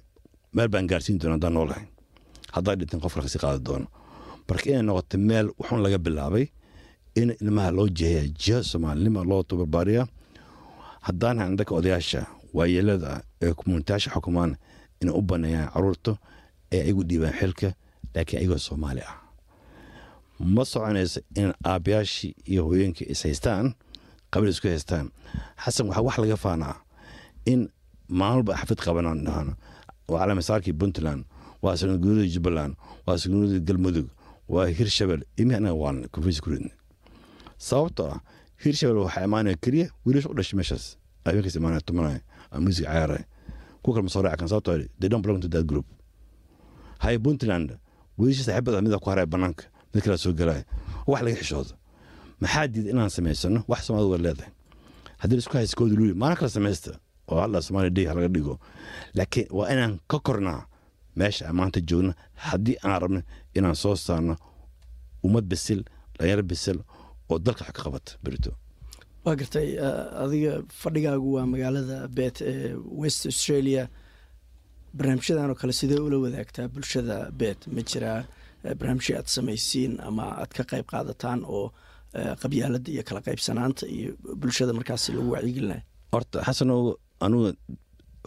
meel 0.54 0.68
baan 0.68 0.86
gaarsiin 0.90 1.18
doona 1.20 1.34
haddaan 1.36 1.54
noolahay 1.54 1.84
haddaa 2.54 2.74
dhintan 2.78 3.00
qof 3.00 3.14
kalkasi 3.14 3.38
qaadi 3.38 3.64
doono. 3.66 3.86
Marka 4.48 4.66
inay 4.70 4.82
noqoto 4.82 5.18
meel 5.18 5.46
wuxuun 5.58 5.82
laga 5.84 5.98
bilaabay 5.98 6.46
in 7.20 7.30
ilmaha 7.40 7.70
loo 7.76 7.88
jeeya 7.88 8.22
jiha 8.42 8.62
soomaalinima 8.62 9.24
loo 9.30 9.42
tabarbaariya 9.42 10.06
haddaan 11.06 11.38
hayn 11.38 11.56
dadka 11.56 11.74
odayaasha 11.74 12.20
waayeelada 12.54 13.22
ee 13.42 13.52
komunitayaasha 13.54 14.10
xukumaan 14.14 14.56
inay 15.02 15.14
u 15.14 15.22
baneeyaan 15.22 15.70
carruurta 15.72 16.12
ee 16.72 16.80
ayagu 16.84 17.02
dhiibaan 17.08 17.34
xilka 17.40 17.68
laakiin 18.14 18.38
ayagoo 18.40 18.58
soomaali 18.58 19.00
ah. 19.10 19.16
Ma 20.54 20.64
soconaysa 20.64 21.20
in 21.36 21.52
aabbayaashii 21.64 22.34
iyo 22.50 22.62
hooyooyinkii 22.64 23.06
is 23.12 23.22
haystaan 23.22 23.74
qabiil 24.32 24.50
isku 24.50 24.68
haystaan. 24.68 25.06
Xasan 25.64 25.86
waxaa 25.88 26.02
wax 26.06 26.18
laga 26.18 26.36
faanaa 26.36 26.74
in 27.46 27.68
maalmalba 28.18 28.52
xafid 28.60 28.78
qabanaan 28.86 29.18
dhahano 29.26 29.52
waa 30.08 30.18
calaamisaarkii 30.22 30.72
puntland 30.80 31.22
waa 31.62 31.76
sanadguuradii 31.80 32.30
jubbaland 32.34 32.74
waa 33.06 33.18
sanadguuradii 33.18 33.60
galmudug 33.68 34.06
waa 34.48 34.66
hirshabel 34.78 35.20
imi 35.40 35.54
anaga 35.54 35.74
waan 35.82 35.96
konfis 36.14 36.40
ku 36.44 36.50
ridnay 36.50 36.74
sababtoo 37.58 38.08
ah 38.14 38.20
hirshabel 38.62 38.96
waxaa 39.04 39.24
imaanaya 39.28 39.56
keliya 39.64 39.86
wiilasha 40.04 40.28
u 40.28 40.34
dhashay 40.34 40.56
meeshaas 40.60 40.84
habeenkaas 41.24 41.56
imaanaya 41.60 41.80
tumanaya 41.88 42.20
ama 42.50 42.60
music 42.66 42.84
cayaaraya 42.86 43.24
kuwa 43.82 43.94
kale 43.94 44.02
ma 44.06 44.10
soo 44.14 44.22
raaci 44.22 44.38
kan 44.40 44.48
sababtoo 44.48 44.76
they 45.00 45.08
don't 45.08 45.22
belong 45.26 45.40
to 45.40 45.48
that 45.48 45.64
group. 45.66 45.86
hay 46.98 47.18
puntland 47.18 47.68
wiilasha 48.18 48.44
saaxiibada 48.44 48.80
mida 48.82 48.98
ku 48.98 49.10
haraya 49.10 49.26
banaanka 49.26 49.64
mid 49.94 50.02
kala 50.04 50.18
soo 50.18 50.32
galaya 50.32 50.64
wax 51.06 51.22
laga 51.22 51.36
xishoodo 51.40 51.72
maxaa 52.40 52.66
diida 52.72 52.90
inaan 52.90 53.10
samaysano 53.16 53.64
wax 53.68 53.80
soomaalida 53.86 54.10
waa 54.12 54.22
leedahay 54.26 54.52
haddii 55.18 55.36
isku 55.42 55.54
hayskooda 55.56 55.94
luuli 55.98 56.14
maalin 56.14 56.36
kala 56.40 56.50
samaysta 56.56 56.92
oo 57.30 57.40
halla 57.42 57.58
soomaaliya 57.66 57.94
day 57.96 58.04
laga 58.16 58.28
dhigo 58.34 58.54
laakiin 59.16 59.46
waa 59.58 59.68
inaan 59.74 59.94
ka 60.10 60.18
kornaa 60.26 60.60
meesha 61.18 61.42
aan 61.48 61.56
maanta 61.60 61.80
joogno 61.88 62.12
haddii 62.46 62.76
aan 62.84 63.00
rabno 63.02 63.20
inaan 63.56 63.76
soo 63.82 63.96
saarno 64.06 64.34
ummad 65.26 65.44
bisil 65.50 65.80
dhalinyaro 66.16 66.42
bisil 66.50 66.78
oo 67.30 67.38
dalka 67.38 67.62
wax 67.64 67.72
ka 67.76 67.82
qabata 67.84 68.12
berito. 68.24 68.50
Waa 69.24 69.36
gartay 69.40 69.68
adiga 70.24 70.52
fadhigaagu 70.82 71.28
waa 71.36 71.46
magaalada 71.52 72.08
bet 72.08 72.36
ee 72.40 72.74
west 73.02 73.26
australia. 73.30 73.82
Barnaamijyadan 74.96 75.50
oo 75.50 75.54
kale 75.60 75.72
sidee 75.72 76.00
ula 76.06 76.16
wadaagtaa 76.24 76.68
bulshada 76.74 77.16
bet 77.40 77.60
ma 77.74 77.80
jiraa 77.90 78.24
barnaamijya 78.78 79.18
aad 79.18 79.28
samaysiin 79.36 79.92
ama 80.08 80.24
aad 80.42 80.50
ka 80.56 80.62
qayb 80.70 80.86
qaadataan 80.92 81.40
oo 81.56 81.66
qabyaalada 82.42 82.90
iyo 82.94 83.02
kala 83.08 83.20
qaybsanaanta 83.26 83.84
iyo 83.96 84.10
bulshada 84.40 84.72
markaas 84.78 85.08
lagu 85.08 85.30
wacyigelinayo? 85.34 85.82
Horta 86.12 86.38
xasanow 86.46 86.80
anugu 87.24 87.48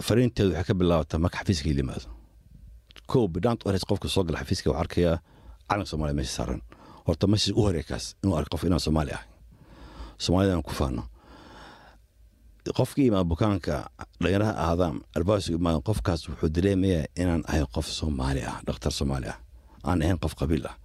fariinteedu 0.07 0.50
waxay 0.53 0.67
ka 0.69 0.73
bilaabataa 0.79 1.19
marka 1.23 1.38
xafiiska 1.39 1.67
ila 1.71 1.79
yimaado 1.83 2.07
kow 3.12 3.23
bidhaant 3.33 3.62
hores 3.65 3.83
qofka 3.89 4.07
soo 4.13 4.23
gala 4.27 4.39
xafiiska 4.41 4.67
waxaa 4.69 4.81
arkayaa 4.85 5.17
calanka 5.69 5.89
soomaaliya 5.91 6.15
meesha 6.19 6.35
saaran. 6.38 6.62
Horta 7.07 7.25
meesha 7.31 7.51
u 7.55 7.62
horey 7.65 7.83
kaas 7.89 8.05
inuu 8.23 8.35
arko 8.39 8.50
qof 8.53 8.63
inaan 8.67 8.79
soomaali 8.85 9.12
ahay. 9.15 9.27
Soomaalida 10.23 10.53
aan 10.55 10.63
ku 10.67 10.71
faano. 10.79 11.03
Qofkii 12.77 13.07
imaada 13.09 13.23
bukaanka 13.31 13.75
dhalinyaraha 14.21 14.53
ahaadaan 14.63 14.95
albaasigu 15.17 15.57
imaada 15.59 15.79
qofkaas 15.89 16.21
wuxuu 16.29 16.50
dareemayaa 16.55 17.05
inaan 17.21 17.43
ahay 17.50 17.63
qof 17.75 17.88
soomaali 18.00 18.41
ah 18.51 18.57
dhakhtar 18.67 18.91
soomaali 19.00 19.27
ah. 19.33 19.38
Aan 19.88 20.01
ahayn 20.03 20.19
qof 20.23 20.33
qabiil 20.39 20.65
ah. 20.71 20.75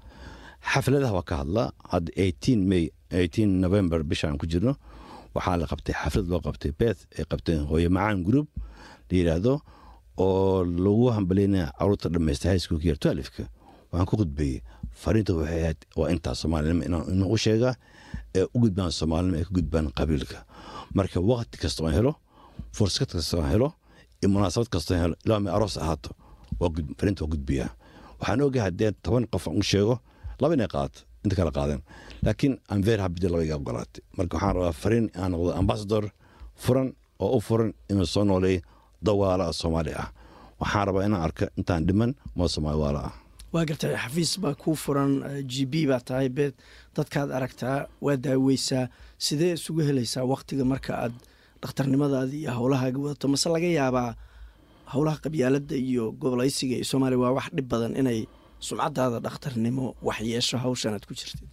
Xafladaha 0.72 1.12
waa 1.18 1.22
ka 1.30 1.34
hadlaa. 1.42 1.68
Hadda 1.92 2.10
eighteen 2.22 2.60
may 2.70 2.84
eighteen 3.10 3.50
november 3.64 3.98
bishaan 4.10 4.38
ku 4.40 4.46
jirno 4.46 4.72
waxaa 5.38 5.57
la 5.62 5.66
qabtay 5.73 5.95
xaflad 6.02 6.26
loo 6.33 6.40
qabtay 6.47 6.73
beth 6.80 7.00
ay 7.18 7.25
qabteen 7.30 7.61
hooye 7.71 7.88
macaan 7.97 8.18
group 8.28 8.49
la 9.11 9.14
yidhaahdo 9.18 9.52
oo 10.25 10.64
lagu 10.85 11.07
hambalinaya 11.16 11.66
carruurta 11.78 12.09
dhammaysta 12.14 12.47
high 12.50 12.62
schoolka 12.64 12.85
year 12.88 12.99
twelfka 13.02 13.45
waxaan 13.90 14.07
ku 14.11 14.14
gudbeeyey 14.21 14.59
fariinta 15.02 15.33
waxay 15.38 15.61
ahayd 15.62 15.78
waa 15.99 16.09
intaa 16.14 16.35
soomaalinimo 16.40 16.83
inaan 16.88 17.23
u 17.35 17.37
sheegaa 17.45 17.75
ee 18.38 18.45
u 18.54 18.59
gudbaan 18.64 18.92
soomaalinimo 18.99 19.37
ay 19.40 19.45
ka 19.49 19.52
gudbaan 19.59 19.87
qabiilka 19.99 20.38
marka 20.97 21.18
waqti 21.30 21.57
kasta 21.62 21.80
aan 21.87 21.95
helo 21.99 22.12
fursad 22.76 23.09
kasta 23.14 23.35
aan 23.40 23.50
helo 23.54 23.68
iyo 24.21 24.28
munaasabad 24.35 24.68
kasta 24.75 24.90
aan 24.95 25.02
helo 25.04 25.14
ilaa 25.25 25.40
may 25.45 25.52
aroos 25.57 25.76
ahaato 25.85 26.11
fariinta 26.99 27.21
waa 27.25 27.30
gudbiyaa 27.35 27.71
waxaan 28.21 28.40
ogahay 28.47 28.64
haddee 28.68 28.90
toban 29.04 29.25
qof 29.33 29.45
aan 29.49 29.57
u 29.62 29.64
sheego 29.71 29.95
laba 30.40 30.52
inay 30.57 30.68
qaadato 30.75 31.00
inta 31.25 31.34
kala 31.38 31.50
qaadeen. 31.56 31.80
Laakiin 32.25 32.54
aan 32.70 32.80
very 32.88 33.00
happy 33.04 33.20
laba 33.28 33.44
iga 33.46 33.56
ogolaatay. 33.60 34.02
Marka 34.16 34.34
waxaan 34.37 34.54
rabaa 34.56 34.72
fariin 34.82 35.06
aan 35.20 35.30
noqdo 35.32 35.50
ambassador 35.60 36.04
furan 36.64 36.88
oo 37.25 37.37
u 37.37 37.40
furan 37.40 37.70
inuu 37.90 38.06
soo 38.14 38.25
nooleeyo 38.25 38.60
dawaala 39.06 39.52
soomaali 39.60 39.92
ah. 40.02 40.08
Waxaan 40.60 40.87
rabaa 40.88 41.04
inaan 41.08 41.22
arka 41.26 41.44
intaan 41.58 41.87
dhiman 41.87 42.10
ma 42.37 42.44
soomaali 42.54 42.98
ah. 43.06 43.12
Waa 43.52 43.64
gartay 43.68 43.94
xafiis 44.02 44.32
baa 44.42 44.54
kuu 44.62 44.75
furan 44.84 45.12
g 45.50 45.64
b 45.72 45.87
baa 45.90 46.00
tahay 46.08 46.28
beed 46.28 46.54
dadkaad 46.96 47.30
aragtaa 47.37 47.87
waa 48.04 48.16
daaweysaa. 48.25 48.84
Sidee 49.18 49.52
isugu 49.58 49.80
helaysaa 49.88 50.25
waktiga 50.32 50.64
marka 50.72 50.92
aad 51.04 51.14
dhakhtarnimadaada 51.62 52.32
iyo 52.40 52.50
howlahaaga 52.58 52.98
wadato? 53.04 53.26
Mase 53.32 53.48
laga 53.54 53.66
yaabaa 53.78 54.10
howlaha 54.94 55.18
qabyaalada 55.25 55.76
iyo 55.88 56.04
gobolaysiga 56.20 56.75
ee 56.80 56.84
soomaaliya 56.90 57.18
waa 57.25 57.32
wax 57.38 57.48
dhib 57.56 57.66
badan 57.72 57.92
inay 58.00 58.20
sumcadaada 58.60 59.18
dhakhtarnimo 59.26 59.94
wax 60.02 60.20
yeesho 60.20 60.56
hawshan 60.58 60.94
aad 60.94 61.06
ku 61.06 61.14
jirtid. 61.14 61.48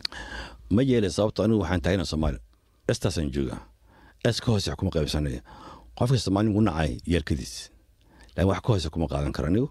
Ma 0.69 0.81
yeelay 0.89 1.09
sababto 1.09 1.43
anigu 1.43 1.61
waxaan 1.63 1.81
taagana 1.85 2.05
soomaaliya 2.11 2.41
estaasaan 2.91 3.29
joogaa 3.35 3.61
es 4.29 4.39
ka 4.41 4.51
hoose 4.51 4.71
kuma 4.79 4.91
qaybsanaya. 4.95 5.41
Qofka 5.97 6.17
soomaali 6.17 6.49
ugu 6.49 6.61
nacay 6.61 6.91
yeelkadiis. 7.11 7.69
Laakiin 8.35 8.49
wax 8.51 8.59
ka 8.65 8.69
hoose 8.73 8.89
kuma 8.93 9.07
qaadan 9.11 9.31
karo 9.35 9.47
anigu. 9.51 9.67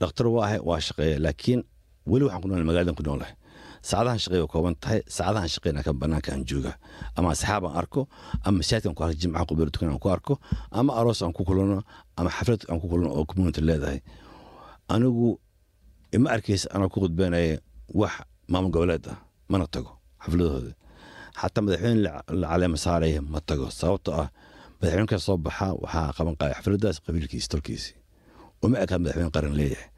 Dhakhtar 0.00 0.26
waa 0.34 0.44
ahay 0.46 0.60
waa 0.68 0.80
shaqeeya. 0.86 1.18
Laakiin 1.24 1.60
weli 2.06 2.24
waxaan 2.26 2.42
ku 2.42 2.48
nool 2.48 2.64
magaaladan 2.68 2.94
ku 2.98 3.02
noolahay 3.06 3.34
saacadahan 3.82 4.18
shaqeeya 4.24 4.46
kooban 4.52 4.74
tahay. 4.82 5.00
Saacadahan 5.16 5.48
shaqeyna 5.54 5.82
kan 5.86 5.94
banaanka 6.00 6.32
aan 6.34 6.44
jooga. 6.50 6.72
Ama 7.16 7.30
asxaab 7.34 7.64
aan 7.66 7.76
arko 7.80 8.08
ama 8.44 8.58
masaajidkan 8.58 8.94
ku 8.94 9.02
arko 9.04 9.14
jimcaha 9.22 9.44
qubeyr 9.48 9.70
tukan 9.74 9.88
aan 9.94 9.98
ku 10.02 10.08
arko 10.10 10.34
ama 10.70 10.92
aroos 10.98 11.22
aan 11.22 11.32
ku 11.32 11.42
kulano 11.44 11.82
ama 12.18 12.30
xaflad 12.30 12.62
aan 12.70 12.78
ku 12.82 12.86
kulano 12.90 13.10
oo 13.14 13.24
community 13.30 13.60
leedahay. 13.60 13.98
Anigu 14.88 15.38
ima 16.16 16.28
arkaysa 16.34 16.66
anoo 16.74 16.88
ku 16.92 16.98
khudbeynaya 17.02 17.58
wax 18.00 18.12
maamul 18.52 18.70
goboleed 18.74 19.04
ah 19.12 19.18
mana 19.52 19.66
tago 19.74 19.92
xafladahooda 20.24 20.72
xataa 21.40 21.62
madaxweyne 21.66 22.00
la 22.40 22.46
caleema 22.50 22.76
saaraya 22.84 23.20
ma 23.32 23.40
tago 23.48 23.66
sababtoo 23.80 24.14
ah 24.22 24.28
madaxweyne 24.80 25.08
ka 25.12 25.18
soo 25.26 25.36
baxa 25.46 25.66
waxaa 25.82 26.12
qaban 26.16 26.34
xafladaas 26.56 26.96
qabiilkiisi 27.06 27.48
tolkiisi. 27.52 27.90
Uma 28.64 28.76
ekaa 28.84 28.98
madaxweyne 29.02 29.30
qaran 29.36 29.54
leeyahay. 29.60 29.88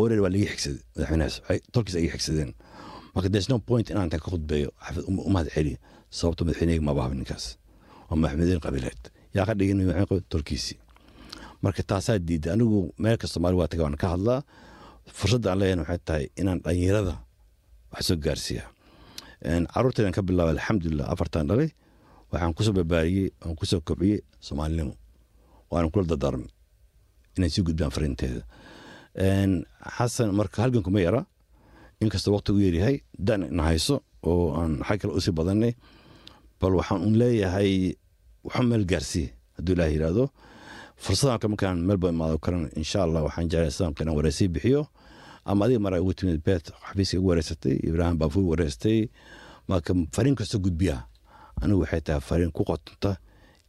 Orer 0.00 0.18
waa 0.24 0.30
laga 0.34 0.46
xigsaday 0.52 0.80
madaxweynahaas 0.96 1.34
tolkiis 1.74 1.96
ayay 1.98 2.10
xigsadeen. 2.14 2.50
Marka 3.14 3.28
there's 3.32 3.48
no 3.52 3.58
point 3.68 3.86
inaan 3.90 4.10
ka 4.12 4.18
khudbeeyo 4.18 4.68
umahad 5.28 5.48
celi 5.54 5.72
sababto 6.18 6.42
madaxweyneyga 6.46 6.82
ma 6.88 6.92
bahaba 6.98 7.14
ninkaas 7.20 7.44
waa 8.08 8.16
madaxweyne 8.22 8.60
qabiileed. 8.66 9.00
Yaa 9.36 9.46
ka 9.48 9.52
dhigin 9.58 9.78
madaxweyne 9.88 10.24
tolkiisi. 10.32 10.74
Marka 11.62 11.82
taasaa 11.90 12.18
diiday 12.26 12.52
anigu 12.54 12.80
meel 13.02 13.16
kasta 13.20 13.34
soomaali 13.34 13.56
waa 13.60 13.68
taga 13.72 13.82
waan 13.86 13.96
ka 14.02 14.08
hadlaa 14.14 14.40
fursadda 15.12 15.50
aan 15.52 15.58
leeyahay 15.60 15.80
waxay 15.82 15.98
tahay 16.08 16.24
inaan 16.40 16.60
dhalinyarada 16.64 17.14
wax 17.92 18.02
soo 18.08 18.16
gaarsiiya 18.16 18.64
caruurtaydan 19.74 20.12
ka 20.16 20.22
bilaaba 20.22 20.50
alxamdulilah 20.56 21.06
afartan 21.12 21.46
dhalay 21.48 21.68
waxaan 22.32 22.54
ku 22.56 22.62
soo 22.64 22.72
barbaariyey 22.78 23.28
waan 23.44 23.56
ku 23.56 23.64
soo 23.66 23.80
kobciyey 23.80 24.20
soomaalinimo 24.40 24.94
waanan 25.70 25.90
kula 25.92 26.04
dardaarmay 26.10 26.48
inay 27.36 27.50
sii 27.50 27.62
gudbaan 27.66 27.90
fariinteeda. 27.90 28.42
Xasan 29.96 30.30
marka 30.38 30.62
halgan 30.62 30.82
kuma 30.86 31.00
yara 31.02 31.26
inkastoo 32.00 32.32
waqti 32.34 32.52
u 32.52 32.60
yaryahay 32.62 32.96
dan 33.18 33.42
ina 33.50 33.62
hayso 33.68 34.02
oo 34.22 34.54
aan 34.58 34.82
xag 34.86 34.98
kale 35.00 35.12
u 35.14 35.20
sii 35.20 35.34
badanay 35.38 35.72
bal 36.60 36.74
waxaan 36.78 37.02
un 37.06 37.14
leeyahay 37.20 37.94
waxu 38.46 38.62
meel 38.70 38.84
gaarsiiye 38.86 39.28
hadduu 39.56 39.74
ilaah 39.74 39.90
yidhaahdo 39.94 40.24
fursadan 40.96 41.38
kale 41.38 41.50
markaan 41.50 41.78
melba 41.86 42.08
imaado 42.08 42.38
karan 42.38 42.70
insha 42.76 43.02
allah 43.02 43.22
waxaan 43.24 43.48
jeclay 43.50 43.70
sidan 43.70 43.94
inaan 44.00 44.16
wareysii 44.16 44.48
bixiyo. 44.48 44.86
Ama 45.44 45.64
adiga 45.64 45.80
maraa 45.80 46.00
ugu 46.00 46.14
timid 46.14 46.40
beet 46.44 46.70
xafiiska 46.88 47.18
ugu 47.18 47.28
wareysatay 47.28 47.76
ibraahim 47.88 48.18
baafuur 48.18 48.44
wareystay 48.52 49.08
marka 49.68 49.92
fariin 50.14 50.34
kasta 50.36 50.58
gudbiya 50.58 51.04
anigu 51.62 51.80
waxay 51.80 52.00
tahay 52.00 52.20
fariin 52.20 52.52
ku 52.52 52.64
qotonta 52.64 53.16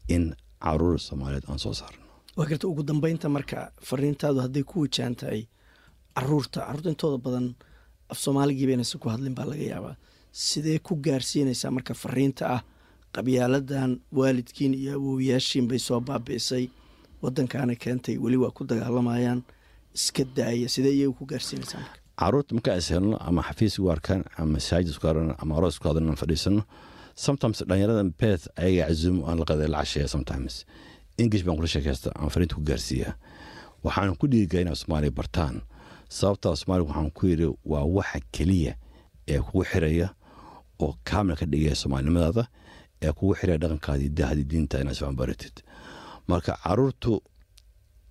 in 0.07 0.35
carruur 0.63 0.99
soomaaliyeed 0.99 1.45
aan 1.49 1.59
soo 1.59 1.73
saarno. 1.73 1.99
Waa 2.37 2.45
garta 2.47 2.67
ugu 2.67 2.83
dambeynta 2.83 3.29
marka 3.29 3.71
fariintaadu 3.81 4.39
hadday 4.39 4.63
ku 4.63 4.81
wajahan 4.85 5.15
tahay 5.15 5.47
carruurta 6.15 6.59
carruurta 6.65 6.89
intooda 6.89 7.17
badan 7.17 7.55
af 8.09 8.17
soomaaligiiba 8.19 8.73
inaysan 8.73 8.99
ku 9.01 9.09
hadlin 9.09 9.35
baa 9.35 9.45
laga 9.45 9.63
yaabaa. 9.63 9.95
Sidee 10.31 10.79
ku 10.79 10.95
gaarsiinaysaa 10.95 11.71
marka 11.71 11.93
fariinta 11.93 12.43
ah 12.55 12.61
qabyaaladan 13.15 13.99
waalidkiin 14.15 14.73
iyo 14.73 14.93
awoowayaashiin 14.99 15.67
bay 15.67 15.79
soo 15.79 15.99
baabi'isay 15.99 16.69
wadankaana 17.25 17.73
keentay 17.83 18.15
weli 18.23 18.37
waa 18.43 18.51
ku 18.57 18.63
dagaalamayaan 18.69 19.39
iska 19.97 20.23
daaya 20.37 20.67
sidee 20.73 20.93
iyaga 20.97 21.13
ku 21.19 21.25
gaarsiinaysaa 21.31 21.79
marka. 21.83 21.99
Caruurta 22.19 22.51
markaa 22.55 22.75
is 22.81 22.87
helno 22.93 23.17
ama 23.27 23.41
xafiis 23.47 23.79
ugu 23.79 23.89
arkaan 23.95 24.21
ama 24.37 24.51
masaajid 24.55 24.89
isku 24.93 25.07
arano 25.07 25.33
ama 25.41 25.51
aroos 25.57 25.73
isku 25.75 25.87
hadano 25.87 26.15
fadhiisano 26.21 26.61
sometimes 27.25 27.57
dhalinyarada 27.67 28.03
beth 28.21 28.43
ayaga 28.63 28.87
cazuumo 28.89 29.21
aan 29.29 29.37
la 29.39 29.45
qada 29.49 29.67
la 29.73 29.77
casheeya 29.83 30.07
sometimes. 30.15 30.53
English 31.23 31.43
baan 31.45 31.55
kula 31.59 31.67
sheekaysta 31.73 32.09
aan 32.19 32.29
fariinta 32.33 32.55
ku 32.55 32.61
gaarsiiyaa 32.69 33.13
waxaan 33.85 34.15
ku 34.19 34.25
dhiirigaa 34.31 34.61
inaa 34.65 34.75
soomaaliya 34.81 35.11
bartaan 35.19 35.55
sababtaa 36.17 36.55
soomaaliya 36.61 36.87
waxaan 36.89 37.11
ku 37.17 37.23
yidhi 37.31 37.47
waa 37.71 37.83
waxa 37.97 38.19
keliya 38.35 38.73
ee 39.33 39.39
kugu 39.45 39.63
xiraya 39.71 40.07
oo 40.83 40.91
kaamil 41.09 41.35
ka 41.39 41.45
dhigaya 41.51 41.75
soomaalinimadaada 41.81 42.43
ee 43.05 43.11
kugu 43.17 43.33
xiraya 43.39 43.57
dhaqankaadii 43.63 44.09
dahdii 44.19 44.43
diinta 44.51 44.75
inaad 44.81 44.95
sifan 44.99 45.15
baratid 45.19 45.55
marka 46.29 46.53
caruurtu 46.63 47.13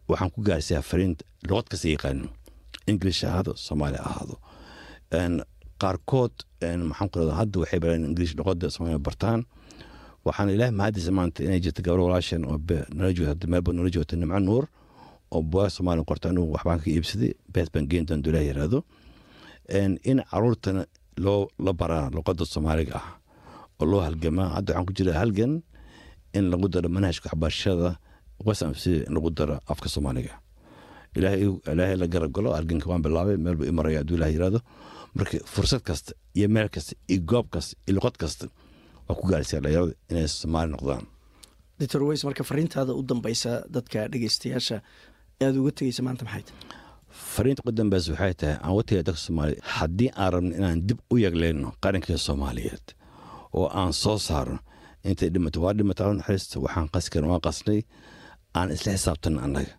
waxaan 0.09 0.31
ku 0.35 0.41
gaarsiyaa 0.49 0.83
fariinta 0.91 1.25
luqad 1.49 1.67
kasta 1.71 1.89
yaqaanin 1.95 2.29
english 2.93 3.21
ahaado 3.25 3.53
soomaali 3.67 3.99
ahaado. 4.09 4.37
Qaarkood 5.83 6.35
maxaan 6.91 7.09
ku 7.11 7.17
radaa 7.21 7.37
hadda 7.41 7.57
waxay 7.63 7.81
bareen 7.83 8.05
english 8.11 8.33
luqada 8.39 8.71
soomaaliya 8.75 9.03
bartaan. 9.07 9.41
Waxaan 10.27 10.49
ilaahay 10.55 10.75
mahadiisa 10.81 11.13
maanta 11.19 11.43
inay 11.47 11.61
jirta 11.65 11.83
gabar 11.83 12.01
walaashan 12.07 12.45
oo 12.45 12.59
nala 12.97 13.11
nala 13.77 13.91
joogta 13.95 14.17
nimco 14.17 14.39
nuur 14.41 14.65
oo 15.35 15.43
bugaa 15.43 15.69
soomaaliya 15.77 16.05
qorta 16.11 16.27
anigu 16.31 16.53
waxbaan 16.55 16.81
ka 16.83 16.89
iibsaday 16.91 17.33
bees 17.53 17.69
baan 17.73 17.85
geen 17.91 18.05
doon 18.09 18.23
dulaah 18.25 18.45
yiraahdo 18.49 18.79
in 20.11 20.19
caruurtana 20.31 20.83
loo 21.25 21.49
la 21.65 21.73
baraa 21.73 22.11
luqada 22.17 22.45
soomaaliga 22.55 22.95
ah 23.01 23.07
oo 23.81 23.85
loo 23.91 24.01
halgamaa. 24.07 24.49
Hadda 24.57 24.71
waxaan 24.73 24.87
ku 24.89 24.93
jira 24.97 25.13
halgan 25.21 25.53
in 26.37 26.45
lagu 26.53 26.69
daro 26.69 26.89
manhajka 26.89 27.29
waxbarashada 27.33 27.99
wasamsi 28.47 28.93
in 29.07 29.13
lagu 29.15 29.31
daro 29.31 29.57
afka 29.73 29.89
soomaaliga. 29.89 30.35
Ilaahay 31.17 31.97
la 31.97 32.07
garab 32.07 32.33
galo 32.33 32.51
halganka 32.55 32.87
waan 32.91 33.03
bilaabay 33.03 33.37
meel 33.37 33.57
buu 33.57 33.65
imaraya 33.73 33.99
hadduu 34.03 34.17
ilaah 34.19 34.31
yiraahdo. 34.35 34.61
Marka 35.15 35.39
fursad 35.47 35.83
kasta 35.83 36.13
iyo 36.35 36.49
meel 36.49 36.69
kasta 36.69 36.95
iyo 37.09 37.21
goob 37.31 37.47
kasta 37.55 37.77
iyo 37.87 37.95
luqad 37.97 38.17
kasta 38.23 38.47
waa 39.09 39.15
ku 39.19 39.27
gaarsiyaa 39.31 39.61
dhalinyarada 39.63 39.95
inay 40.11 40.29
soomaali 40.29 40.71
noqdaan. 40.75 41.05
Doctor 41.79 42.03
weys 42.03 42.25
marka 42.25 42.43
fariintaada 42.45 42.93
u 42.95 43.03
dambeysa 43.03 43.63
dadka 43.71 44.09
dhegeystayaasha 44.13 44.77
aada 45.43 45.59
uga 45.61 45.71
tegeysa 45.79 46.03
maanta 46.07 46.25
maxay 46.25 46.43
tahay? 46.43 46.63
Fariinta 47.35 47.63
ugu 47.63 47.73
dambeysa 47.79 48.09
waxay 48.13 48.35
tahay 48.41 48.57
aan 48.65 48.73
wataya 48.79 49.03
dadka 49.07 49.21
soomaaliya 49.27 49.61
haddii 49.77 50.11
aan 50.23 50.31
rabno 50.35 50.53
inaan 50.59 50.79
dib 50.89 50.99
u 51.13 51.17
yaglayno 51.25 51.69
qaranka 51.83 52.19
soomaaliyeed 52.27 52.87
oo 53.59 53.67
aan 53.81 53.93
soo 53.93 54.19
saarno 54.19 54.59
intay 55.09 55.31
dhimato 55.35 55.59
waa 55.63 55.73
dhimata 55.79 56.11
naxariista 56.19 56.57
waxaan 56.65 56.89
qasi 56.95 57.09
karin 57.13 57.31
waa 57.31 57.41
qasnay 57.47 57.81
aan 58.59 58.71
isla 58.75 58.93
xisaabtan 58.97 59.39
annaga 59.45 59.73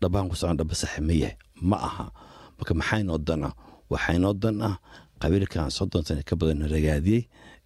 dhabahan 0.00 0.28
ku 0.30 0.36
socon 0.36 0.56
dhaba 0.60 0.74
saxe 0.74 1.00
ma 1.08 1.12
yahay. 1.12 1.36
Ma 1.70 1.76
aha. 1.88 2.06
Marka 2.58 2.72
maxaynoo 2.80 3.18
dan 3.28 3.44
ah 3.48 3.54
waxaynoo 3.92 4.34
dan 4.42 4.56
ah 4.68 4.76
qabiilkan 5.20 5.70
soddon 5.70 6.04
sana 6.06 6.22
ka 6.28 6.34
badan 6.36 6.68
ragaadiyey. 6.74 7.22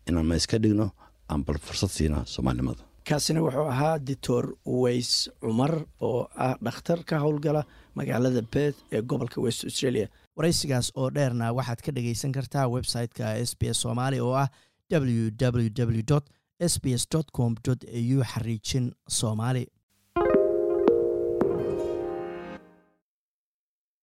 Inaan 0.09 0.26
ma 0.26 0.35
iska 0.37 0.59
dhigno? 0.62 0.87
Aan 1.30 1.42
bal 1.47 1.59
fursad 1.59 1.90
siina 1.97 2.25
soomaalinimada 2.26 2.83
kaasina 3.09 3.40
wuxuu 3.42 3.66
ahaa 3.75 3.99
doctor 3.99 4.45
weys 4.66 5.28
cumar 5.40 5.73
oo 6.00 6.28
ah 6.37 6.54
dhakhtar 6.66 6.99
ka 7.09 7.16
howlgala 7.23 7.62
magaalada 7.99 8.42
beth 8.54 8.76
ee 8.92 9.02
gobolka 9.02 9.40
west 9.45 9.64
australia. 9.64 10.07
Waraysigaas 10.37 10.90
oo 11.00 11.09
dheerna 11.16 11.47
waxaad 11.59 11.80
ka 11.87 11.90
dhegaysan 11.97 12.33
kartaa 12.37 12.66
website-ka 12.76 13.35
s 13.49 13.54
b 13.59 13.71
s 13.75 13.78
soomaali 13.83 14.19
oo 14.21 14.35
ah 14.42 14.49
www 14.90 16.19
s 16.61 16.75
b 16.83 16.95
s 16.95 17.07
com 17.37 17.54
au 17.66 18.23
xariijin 18.33 18.87
soomaali 19.19 19.66